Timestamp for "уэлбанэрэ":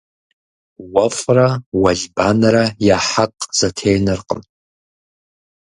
1.81-2.65